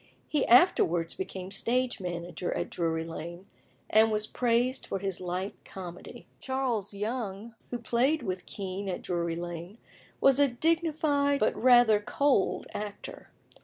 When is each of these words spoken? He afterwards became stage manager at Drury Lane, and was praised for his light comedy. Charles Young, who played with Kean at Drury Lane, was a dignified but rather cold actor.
He 0.27 0.47
afterwards 0.47 1.13
became 1.13 1.51
stage 1.51 1.99
manager 1.99 2.51
at 2.55 2.71
Drury 2.71 3.03
Lane, 3.05 3.45
and 3.87 4.11
was 4.11 4.25
praised 4.25 4.87
for 4.87 4.97
his 4.97 5.21
light 5.21 5.53
comedy. 5.63 6.25
Charles 6.39 6.91
Young, 6.91 7.53
who 7.69 7.77
played 7.77 8.23
with 8.23 8.47
Kean 8.47 8.89
at 8.89 9.03
Drury 9.03 9.35
Lane, 9.35 9.77
was 10.19 10.39
a 10.39 10.47
dignified 10.47 11.39
but 11.39 11.55
rather 11.55 11.99
cold 11.99 12.65
actor. 12.73 13.29